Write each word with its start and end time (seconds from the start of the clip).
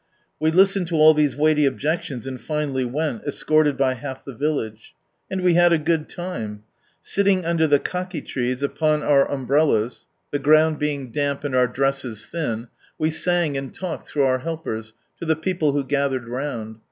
We 0.39 0.49
listened 0.49 0.87
to 0.87 0.95
all 0.95 1.13
these 1.13 1.35
weighty 1.35 1.65
objeclions, 1.67 2.25
and 2.25 2.41
finally 2.41 2.83
went, 2.85 3.21
escorted 3.23 3.77
by 3.77 3.93
half 3.93 4.25
the 4.25 4.33
village. 4.33 4.95
And 5.29 5.41
we 5.41 5.53
had 5.53 5.71
a 5.71 5.77
good 5.77 6.09
time. 6.09 6.63
Silting 7.03 7.45
under 7.45 7.67
the 7.67 7.77
kaki 7.77 8.23
trees, 8.23 8.63
upon 8.63 9.03
our 9.03 9.31
umbrellas. 9.31 10.07
26 10.31 10.31
From 10.31 10.31
Sunrise 10.31 10.31
Land 10.31 10.31
I 10.33 10.35
(ihe 10.35 10.43
ground 10.43 10.79
being 10.79 11.11
damp, 11.11 11.43
and 11.43 11.55
our 11.55 11.67
dresses 11.67 12.25
thin) 12.25 12.67
we 12.97 13.11
sang 13.11 13.55
and 13.55 13.71
talked 13.71 14.07
through 14.07 14.23
our 14.23 14.39
heliiers, 14.39 14.93
to 15.19 15.27
tlie 15.27 15.39
people 15.43 15.73
who 15.73 15.83
gathered 15.83 16.27
round. 16.27 16.79